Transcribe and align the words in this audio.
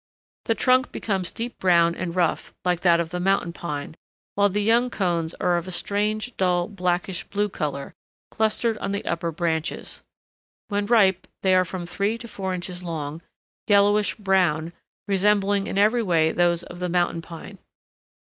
The 0.45 0.55
trunk 0.55 0.91
becomes 0.91 1.29
deep 1.29 1.59
brown 1.59 1.93
and 1.93 2.15
rough, 2.15 2.55
like 2.65 2.79
that 2.79 2.99
of 2.99 3.11
the 3.11 3.19
Mountain 3.19 3.53
Pine, 3.53 3.93
while 4.33 4.49
the 4.49 4.63
young 4.63 4.89
cones 4.89 5.35
are 5.35 5.57
of 5.57 5.67
a 5.67 5.71
strange, 5.71 6.35
dull, 6.37 6.67
blackish 6.67 7.23
blue 7.25 7.49
color, 7.49 7.93
clustered 8.31 8.79
on 8.79 8.93
the 8.93 9.05
upper 9.05 9.31
branches. 9.31 10.01
When 10.69 10.87
ripe 10.87 11.27
they 11.43 11.53
are 11.53 11.65
from 11.65 11.85
three 11.85 12.17
to 12.17 12.27
four 12.27 12.51
inches 12.51 12.81
long, 12.81 13.21
yellowish 13.67 14.15
brown, 14.15 14.73
resembling 15.07 15.67
in 15.67 15.77
every 15.77 16.01
way 16.01 16.31
those 16.31 16.63
of 16.63 16.79
the 16.79 16.89
Mountain 16.89 17.21
Pine. 17.21 17.59